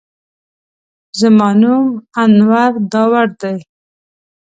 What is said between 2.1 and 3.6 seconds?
انور داوړ دی.